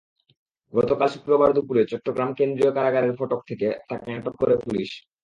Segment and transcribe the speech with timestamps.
[0.73, 4.89] গতকাল শুক্রবার দুপুরে চট্টগ্রাম কেন্দ্রীয় কারাগারের ফটক থেকে তাঁকে আটক করে পুলিশ।